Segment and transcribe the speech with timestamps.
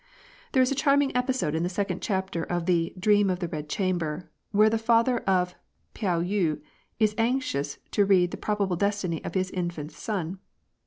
[0.53, 3.69] There is a charming episode in the second chapter of the" Dream of the Eed
[3.69, 5.53] Chamber," where the father of
[5.93, 6.59] Pao yti
[6.97, 10.39] is anxious to read the probable destiny of his infant son.